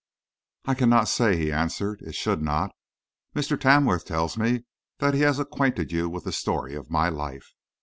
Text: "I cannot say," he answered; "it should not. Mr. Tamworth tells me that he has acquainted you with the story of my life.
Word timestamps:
"I 0.65 0.73
cannot 0.73 1.07
say," 1.09 1.37
he 1.37 1.51
answered; 1.51 2.01
"it 2.01 2.15
should 2.15 2.41
not. 2.41 2.71
Mr. 3.35 3.55
Tamworth 3.55 4.03
tells 4.03 4.35
me 4.35 4.63
that 4.97 5.13
he 5.13 5.19
has 5.21 5.37
acquainted 5.37 5.91
you 5.91 6.09
with 6.09 6.23
the 6.23 6.31
story 6.31 6.73
of 6.73 6.89
my 6.89 7.07
life. 7.07 7.53